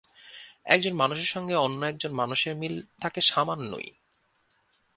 একজন 0.65 0.93
মানুষের 0.93 1.25
সঙ্গে 1.25 1.55
অন্য 1.55 1.85
একজন 1.85 2.11
মানুষের 2.11 2.55
মিল 2.55 2.75
থাকে 3.01 3.21
সামান্যই। 3.21 3.89